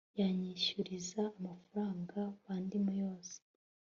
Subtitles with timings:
[0.19, 3.35] yanyishyuriza amafaranga bandimo yose